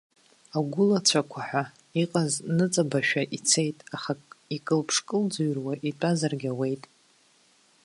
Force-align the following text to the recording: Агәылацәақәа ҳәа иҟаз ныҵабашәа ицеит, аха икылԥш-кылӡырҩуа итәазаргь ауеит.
Агәылацәақәа 0.57 1.39
ҳәа 1.47 1.63
иҟаз 2.01 2.31
ныҵабашәа 2.55 3.23
ицеит, 3.37 3.77
аха 3.95 4.11
икылԥш-кылӡырҩуа 4.55 5.73
итәазаргь 5.89 6.45
ауеит. 6.51 6.83